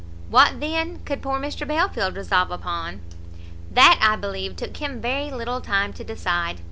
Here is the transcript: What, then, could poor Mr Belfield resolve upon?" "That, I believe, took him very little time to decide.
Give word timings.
What, 0.31 0.59
then, 0.59 1.01
could 1.05 1.21
poor 1.21 1.39
Mr 1.39 1.67
Belfield 1.67 2.15
resolve 2.17 2.49
upon?" 2.49 3.01
"That, 3.69 3.99
I 4.01 4.15
believe, 4.15 4.55
took 4.55 4.75
him 4.77 4.99
very 4.99 5.29
little 5.29 5.61
time 5.61 5.93
to 5.93 6.03
decide. 6.03 6.59